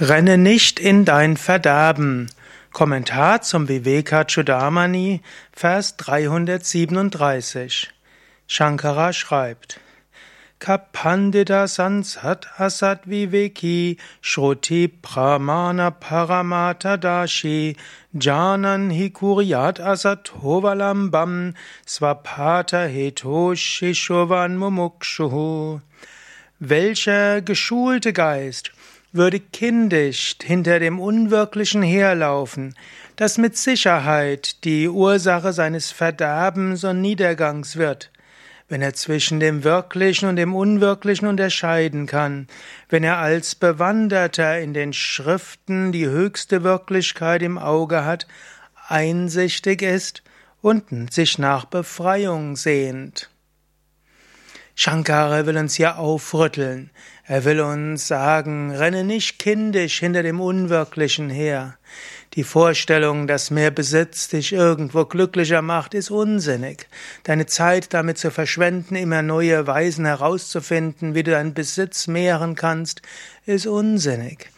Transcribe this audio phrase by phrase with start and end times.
[0.00, 2.28] Renne nicht in dein Verderben.
[2.72, 7.90] Kommentar zum Viveka Chudamani, Vers 337.
[8.46, 9.80] Shankara schreibt,
[10.60, 17.76] Kapandita sansat asat viveki shruti pramana paramata dashi
[18.14, 21.54] janan hikuriat asat hovalambam
[21.84, 25.80] swapata heto shishovan mumukshuhu.
[26.60, 28.72] Welcher geschulte Geist
[29.12, 32.74] würde kindisch hinter dem Unwirklichen herlaufen,
[33.16, 38.10] das mit Sicherheit die Ursache seines Verderbens und Niedergangs wird,
[38.68, 42.48] wenn er zwischen dem Wirklichen und dem Unwirklichen unterscheiden kann,
[42.88, 48.26] wenn er als Bewanderter in den Schriften die höchste Wirklichkeit im Auge hat,
[48.88, 50.22] einsichtig ist
[50.60, 53.30] und sich nach Befreiung sehnt.
[54.80, 56.90] Shankara will uns hier aufrütteln.
[57.24, 61.76] Er will uns sagen, renne nicht kindisch hinter dem Unwirklichen her.
[62.34, 66.86] Die Vorstellung, dass mehr Besitz dich irgendwo glücklicher macht, ist unsinnig.
[67.24, 73.02] Deine Zeit damit zu verschwenden, immer neue Weisen herauszufinden, wie du deinen Besitz mehren kannst,
[73.46, 74.48] ist unsinnig.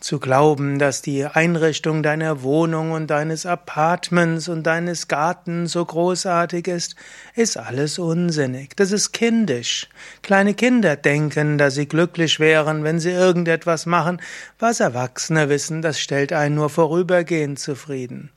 [0.00, 6.68] Zu glauben, dass die Einrichtung deiner Wohnung und deines Apartments und deines Gartens so großartig
[6.68, 6.96] ist,
[7.34, 8.74] ist alles unsinnig.
[8.76, 9.90] Das ist kindisch.
[10.22, 14.22] Kleine Kinder denken, dass sie glücklich wären, wenn sie irgendetwas machen,
[14.58, 18.30] was Erwachsene wissen, das stellt einen nur vorübergehend zufrieden.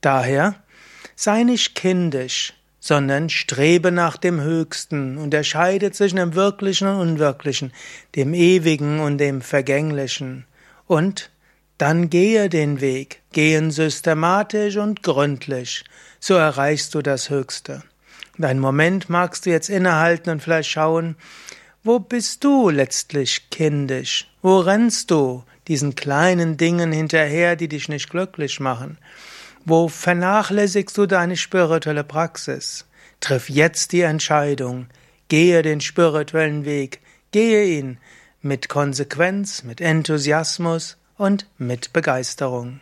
[0.00, 0.54] Daher
[1.16, 7.74] sei nicht kindisch, sondern strebe nach dem Höchsten, unterscheide zwischen dem Wirklichen und Unwirklichen,
[8.16, 10.46] dem Ewigen und dem Vergänglichen.
[10.90, 11.30] Und
[11.78, 15.84] dann gehe den Weg, gehen systematisch und gründlich,
[16.18, 17.84] so erreichst du das Höchste.
[18.36, 21.14] Und einen Moment magst du jetzt innehalten und vielleicht schauen,
[21.84, 24.28] wo bist du letztlich kindisch?
[24.42, 28.98] Wo rennst du diesen kleinen Dingen hinterher, die dich nicht glücklich machen?
[29.64, 32.84] Wo vernachlässigst du deine spirituelle Praxis?
[33.20, 34.88] Triff jetzt die Entscheidung,
[35.28, 36.98] gehe den spirituellen Weg,
[37.30, 37.98] gehe ihn,
[38.42, 42.80] mit Konsequenz, mit Enthusiasmus und mit Begeisterung.